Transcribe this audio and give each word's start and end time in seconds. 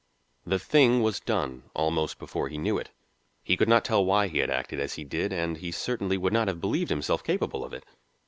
The 0.47 0.57
thing 0.57 1.03
was 1.03 1.19
done 1.19 1.69
almost 1.75 2.17
before 2.17 2.49
he 2.49 2.57
knew 2.57 2.75
it. 2.79 2.89
He 3.43 3.55
could 3.55 3.69
not 3.69 3.85
tell 3.85 4.03
why 4.03 4.29
he 4.29 4.39
had 4.39 4.49
acted 4.49 4.79
as 4.79 4.95
he 4.95 5.03
did, 5.03 5.31
and 5.31 5.57
he 5.57 5.71
certainly 5.71 6.17
would 6.17 6.33
not 6.33 6.47
have 6.47 6.59
believed 6.59 6.89
himself 6.89 7.23
capable 7.23 7.63
of 7.63 7.71
it. 7.71 7.85